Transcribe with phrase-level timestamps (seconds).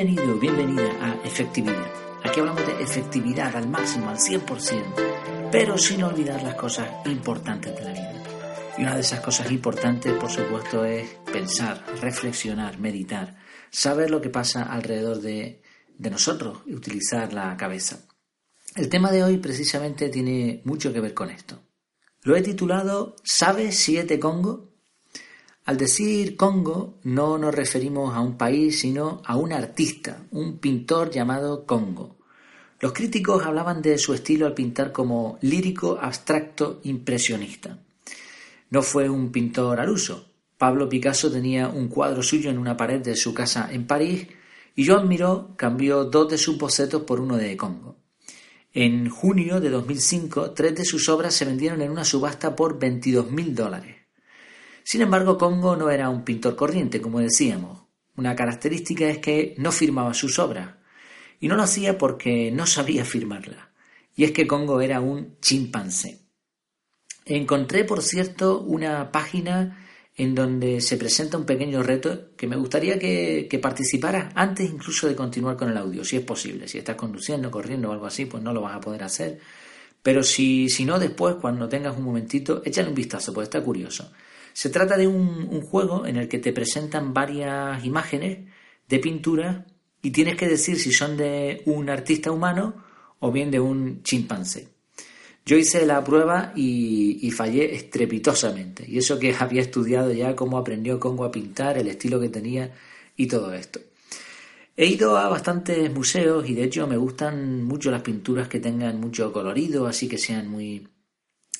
[0.00, 1.92] Bienvenido, bienvenida a Efectividad.
[2.22, 7.82] Aquí hablamos de efectividad al máximo, al 100%, pero sin olvidar las cosas importantes de
[7.82, 8.22] la vida.
[8.78, 13.38] Y una de esas cosas importantes, por supuesto, es pensar, reflexionar, meditar,
[13.70, 15.62] saber lo que pasa alrededor de,
[15.96, 18.06] de nosotros y utilizar la cabeza.
[18.76, 21.60] El tema de hoy precisamente tiene mucho que ver con esto.
[22.22, 24.77] Lo he titulado ¿Sabes si de Congo?
[25.68, 31.10] Al decir Congo no nos referimos a un país, sino a un artista, un pintor
[31.10, 32.16] llamado Congo.
[32.80, 37.78] Los críticos hablaban de su estilo al pintar como lírico, abstracto, impresionista.
[38.70, 40.30] No fue un pintor al uso.
[40.56, 44.26] Pablo Picasso tenía un cuadro suyo en una pared de su casa en París
[44.74, 47.98] y Joan Miró cambió dos de sus bocetos por uno de Congo.
[48.72, 53.52] En junio de 2005, tres de sus obras se vendieron en una subasta por 22.000
[53.52, 53.97] dólares.
[54.88, 57.78] Sin embargo, Congo no era un pintor corriente, como decíamos.
[58.16, 60.76] Una característica es que no firmaba sus obras.
[61.40, 63.70] Y no lo hacía porque no sabía firmarla.
[64.16, 66.20] Y es que Congo era un chimpancé.
[67.26, 69.86] Encontré, por cierto, una página
[70.16, 75.06] en donde se presenta un pequeño reto que me gustaría que, que, participaras antes incluso
[75.06, 76.66] de continuar con el audio, si es posible.
[76.66, 79.38] Si estás conduciendo, corriendo o algo así, pues no lo vas a poder hacer.
[80.02, 84.10] Pero si, si no, después, cuando tengas un momentito, échale un vistazo, pues está curioso.
[84.58, 88.38] Se trata de un, juego en el que te presentan varias imágenes
[88.88, 89.66] de pintura
[90.02, 92.74] y tienes que decir si son de un artista humano
[93.20, 94.66] o bien de un chimpancé.
[95.46, 98.84] Yo hice la prueba y, fallé estrepitosamente.
[98.88, 102.74] Y eso que había estudiado ya cómo aprendió Congo a pintar, el estilo que tenía
[103.16, 103.78] y todo esto.
[104.76, 108.98] He ido a bastantes museos y de hecho me gustan mucho las pinturas que tengan
[108.98, 110.88] mucho colorido, así que sean muy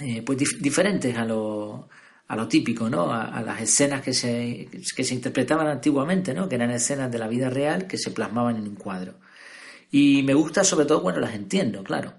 [0.00, 1.90] eh, pues diferentes a lo,
[2.28, 3.12] a lo típico, ¿no?
[3.12, 6.48] A, las escenas que se, que se interpretaban antiguamente, ¿no?
[6.48, 9.14] Que eran escenas de la vida real que se plasmaban en un cuadro.
[9.90, 12.14] Y me gusta sobre todo cuando las entiendo, claro.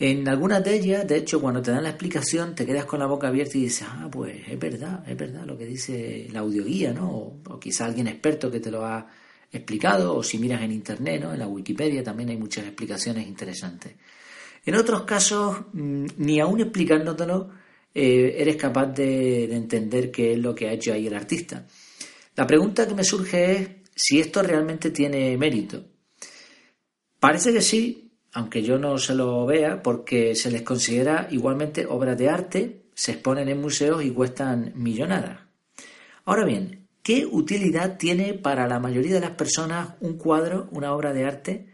[0.00, 3.06] En algunas de ellas, de hecho, cuando te dan la explicación, te quedas con la
[3.06, 6.92] boca abierta y dices, ah, pues es verdad, es verdad lo que dice la audioguía,
[6.92, 7.10] ¿no?
[7.10, 9.08] O, quizá alguien experto que te lo ha
[9.50, 11.32] explicado, o si miras en internet, ¿no?
[11.32, 13.94] En la Wikipedia también hay muchas explicaciones interesantes.
[14.64, 17.50] En otros casos, mm, ni aún explicándotelo,
[17.94, 21.66] eh, eres capaz de, de entender qué es lo que ha hecho ahí el artista.
[22.36, 25.84] La pregunta que me surge es si esto realmente tiene mérito.
[27.18, 32.16] Parece que sí, aunque yo no se lo vea, porque se les considera igualmente obras
[32.16, 35.40] de arte, se exponen en museos y cuestan millonadas.
[36.24, 41.12] Ahora bien, ¿qué utilidad tiene para la mayoría de las personas un cuadro, una obra
[41.12, 41.66] de arte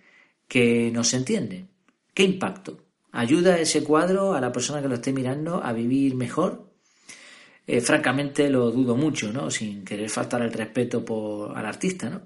[0.48, 1.66] que no se entiende?
[2.14, 2.83] ¿Qué impacto?
[3.16, 6.68] ¿Ayuda ese cuadro a la persona que lo esté mirando a vivir mejor?
[7.64, 9.52] Eh, francamente lo dudo mucho, ¿no?
[9.52, 12.22] Sin querer faltar el respeto por, al artista, ¿no?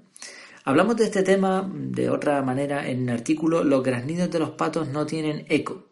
[0.64, 4.88] Hablamos de este tema de otra manera en el artículo Los graznidos de los patos
[4.88, 5.88] no tienen eco.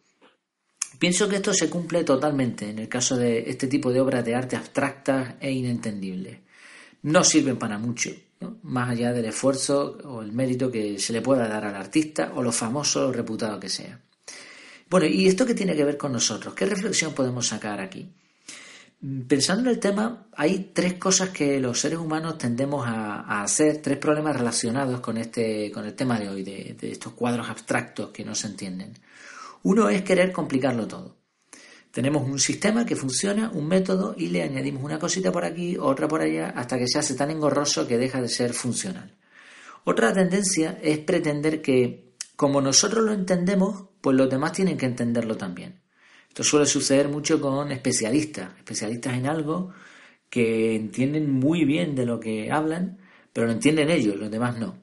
[0.99, 4.35] Pienso que esto se cumple totalmente en el caso de este tipo de obras de
[4.35, 6.39] arte abstractas e inentendibles.
[7.03, 8.13] No sirven para mucho,
[8.63, 12.43] más allá del esfuerzo o el mérito que se le pueda dar al artista o
[12.43, 14.01] lo famoso o reputado que sea.
[14.89, 16.55] Bueno, ¿y esto qué tiene que ver con nosotros?
[16.55, 18.09] ¿Qué reflexión podemos sacar aquí?
[19.29, 23.99] Pensando en el tema, hay tres cosas que los seres humanos tendemos a, hacer, tres
[23.99, 28.35] problemas relacionados con, este, con el tema de hoy, de, estos cuadros abstractos que no
[28.35, 28.95] se entienden.
[29.65, 31.17] Uno es querer complicarlo todo.
[31.91, 36.09] Tenemos un sistema que funciona, un método, y le añadimos una cosita por aquí, otra
[36.09, 39.17] por allá, hasta que se hace tan engorroso que deja de ser funcional.
[39.85, 45.37] Otra tendencia es pretender que, como nosotros lo entendemos, pues los demás tienen que entenderlo
[45.37, 45.81] también.
[46.29, 49.73] Esto suele suceder mucho con especialistas, especialistas en algo
[50.31, 53.01] que entienden muy bien de lo que hablan,
[53.33, 54.79] pero lo entienden ellos, los demás no.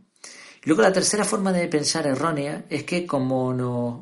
[0.61, 4.01] Y luego la tercera forma de pensar errónea es que como nos,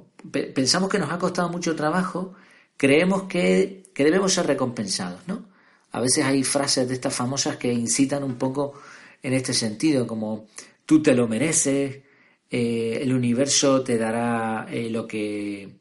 [0.56, 2.34] pensamos que nos ha costado mucho trabajo,
[2.76, 5.46] creemos que, debemos ser recompensados, ¿no?
[5.92, 8.74] A veces hay frases de estas famosas que incitan un poco
[9.22, 10.48] en este sentido, como
[10.88, 12.00] tú te lo mereces,
[12.52, 15.80] eh, el universo te dará eh, lo que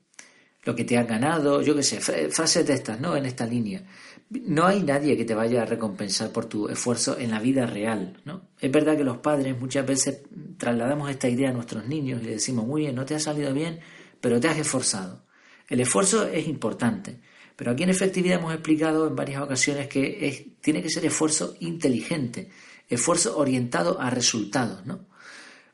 [0.63, 3.17] lo que te has ganado, yo qué sé, frases de estas, ¿no?
[3.17, 3.83] En esta línea.
[4.29, 8.21] No hay nadie que te vaya a recompensar por tu esfuerzo en la vida real,
[8.27, 8.51] ¿no?
[8.61, 10.21] Es verdad que los padres muchas veces
[10.59, 13.53] trasladamos esta idea a nuestros niños y le decimos, muy bien, no te ha salido
[13.55, 13.81] bien,
[14.21, 15.25] pero te has esforzado.
[15.67, 17.21] El esfuerzo es importante,
[17.57, 22.51] pero aquí en efectividad hemos explicado en varias ocasiones que tiene que ser esfuerzo inteligente,
[22.87, 25.10] esfuerzo orientado a resultados, ¿no?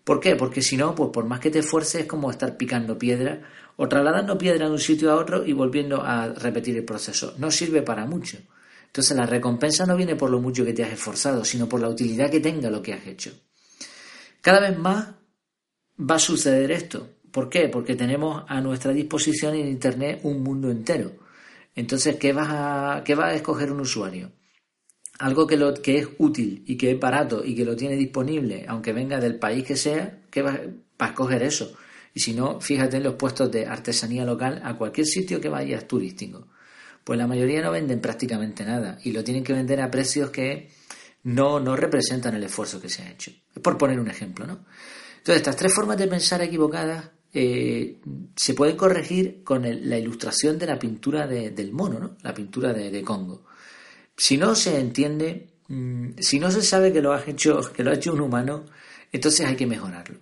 [0.06, 0.36] ¿Por qué?
[0.36, 3.42] Porque si no, pues por más que te esfuerces es como estar picando piedra
[3.74, 7.34] o trasladando piedra de un sitio a otro y volviendo a repetir el proceso.
[7.38, 8.38] No sirve para mucho.
[8.86, 11.88] Entonces la recompensa no viene por lo mucho que te has esforzado, sino por la
[11.88, 13.32] utilidad que tenga lo que has hecho.
[14.40, 15.08] Cada vez más
[15.98, 17.08] va a suceder esto.
[17.32, 17.68] ¿Por qué?
[17.68, 21.10] Porque tenemos a nuestra disposición en Internet un mundo entero.
[21.74, 24.30] Entonces, ¿qué, a, qué va a escoger un usuario?
[25.18, 28.66] Algo que, lo, que es útil y que es barato y que lo tiene disponible,
[28.68, 30.60] aunque venga del país que sea, ¿qué va,
[30.98, 31.74] a escoger eso?
[32.12, 35.86] Y si no, fíjate en los puestos de artesanía local a cualquier sitio que vayas
[35.86, 36.48] turístico.
[37.04, 40.70] Pues la mayoría no venden prácticamente nada y lo tienen que vender a precios que
[41.22, 43.30] no, no representan el esfuerzo que se ha hecho.
[43.54, 44.64] Es por poner un ejemplo, ¿no?
[45.18, 48.00] Entonces, estas tres formas de pensar equivocadas eh,
[48.34, 52.16] se pueden corregir con la ilustración de la pintura del mono, ¿no?
[52.22, 53.44] La pintura de, Congo.
[54.16, 57.90] Si no se entiende, mm, si no se sabe que lo, ha hecho, que lo
[57.90, 58.64] ha hecho un humano,
[59.12, 60.20] entonces hay que mejorarlo.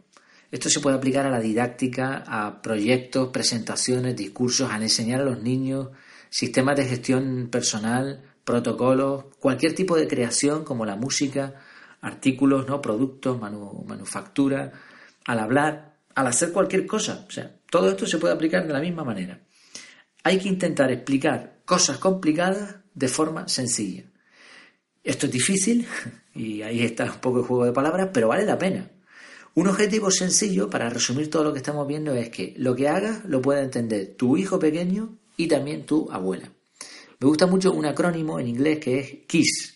[0.51, 5.43] Esto se puede aplicar a la didáctica, a proyectos, presentaciones, discursos, al enseñar a los
[5.43, 5.89] niños
[6.31, 11.55] sistemas de gestión personal, protocolos, cualquier tipo de creación como la música,
[12.01, 12.83] artículos, ¿no?
[12.83, 14.73] productos, manufactura,
[15.27, 17.25] al hablar, al hacer cualquier cosa.
[17.27, 19.41] O sea, todo esto se puede aplicar de la misma manera.
[20.23, 24.05] Hay que intentar explicar cosas complicadas de forma sencilla.
[25.03, 25.87] Esto es difícil
[26.35, 28.91] y ahí está un poco el juego de palabras, pero vale la pena.
[29.55, 33.25] Un objetivo sencillo para resumir todo lo que estamos viendo es que lo que hagas
[33.25, 36.51] lo pueda entender tu hijo pequeño y también tu abuela.
[37.21, 39.75] Me gusta mucho un acrónimo en inglés que es KISS,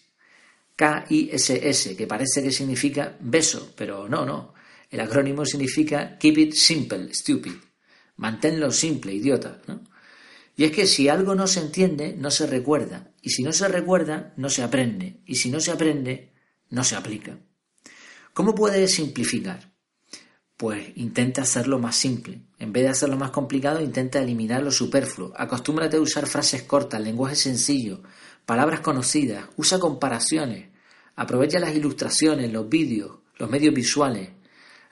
[0.75, 4.55] K-I-S-S, que parece que significa beso, pero no, no.
[4.91, 7.53] El acrónimo significa Keep it simple, stupid.
[8.17, 9.61] Manténlo simple, idiota.
[10.59, 13.13] Y es que si algo no se entiende, no se recuerda.
[13.23, 15.21] Y si no se recuerda, no se aprende.
[15.25, 16.33] Y si no se aprende,
[16.71, 17.39] no se aplica.
[18.35, 19.73] ¿Cómo puedes simplificar?
[20.57, 22.43] Pues intenta hacerlo más simple.
[22.59, 25.33] En vez de hacerlo más complicado, intenta eliminar lo superfluo.
[25.37, 28.03] Acostúmbrate a usar frases cortas, lenguaje sencillo,
[28.45, 30.71] palabras conocidas, usa comparaciones,
[31.15, 34.31] aprovecha las ilustraciones, los vídeos, los medios visuales,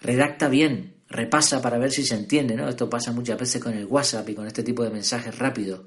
[0.00, 2.68] redacta bien, repasa para ver si se entiende, ¿no?
[2.68, 5.80] Esto pasa muchas veces con el WhatsApp y con este tipo de mensajes rápidos.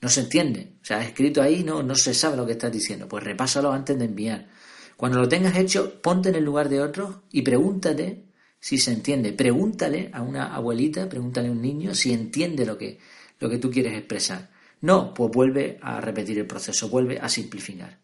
[0.00, 0.74] No se entiende.
[0.80, 3.08] O sea, escrito ahí no, no se sabe lo que estás diciendo.
[3.08, 4.48] Pues repásalo antes de enviar.
[4.96, 8.24] Cuando lo tengas hecho, ponte en el lugar de otros y pregúntate
[8.60, 9.32] si se entiende.
[9.32, 12.98] Pregúntale a una abuelita, pregúntale a un niño si entiende lo que,
[13.40, 14.50] lo que tú quieres expresar.
[14.80, 17.98] No, pues vuelve a repetir el proceso, vuelve a simplificar.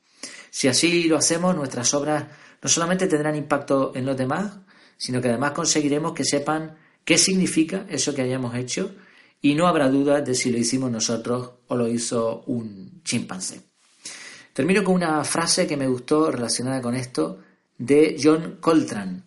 [0.51, 2.27] Si así lo hacemos, nuestras obras
[2.63, 4.53] no solamente tendrán impacto en los demás,
[4.97, 8.95] sino que además conseguiremos que sepan qué significa eso que hayamos hecho
[9.41, 13.61] y no habrá duda de si lo hicimos nosotros o lo hizo un chimpancé.
[14.53, 17.41] Termino con una frase que me gustó relacionada con esto
[17.77, 19.23] de John Coltrane,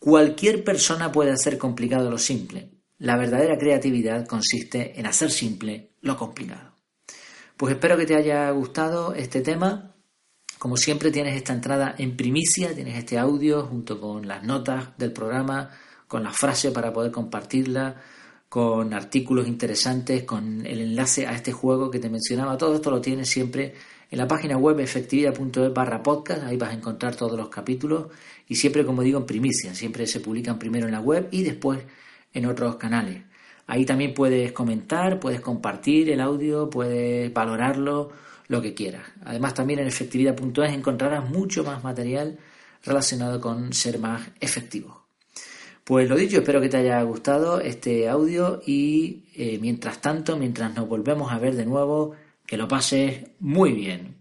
[0.00, 2.70] Cualquier persona puede hacer complicado lo simple.
[2.96, 6.72] La verdadera creatividad consiste en hacer simple lo complicado.
[7.58, 9.94] Pues espero que te haya gustado este tema.
[10.60, 15.10] Como siempre tienes esta entrada en primicia, tienes este audio junto con las notas del
[15.10, 15.70] programa,
[16.06, 17.96] con la frase para poder compartirla,
[18.46, 22.58] con artículos interesantes, con el enlace a este juego que te mencionaba.
[22.58, 23.72] Todo esto lo tienes siempre
[24.10, 28.08] en la página web efectividad.es barra podcast, ahí vas a encontrar todos los capítulos
[28.46, 31.80] y siempre, como digo, en primicia, siempre se publican primero en la web y después
[32.34, 33.22] en otros canales.
[33.66, 38.10] Ahí también puedes comentar, puedes compartir el audio, puedes valorarlo,
[38.50, 39.04] lo que quieras.
[39.24, 42.36] Además, también en efectividad.es encontrarás mucho más material
[42.84, 45.04] relacionado con ser más efectivo.
[45.84, 50.74] Pues lo dicho, espero que te haya gustado este audio y eh, mientras tanto, mientras
[50.74, 54.16] nos volvemos a ver de nuevo, que lo pases muy bien.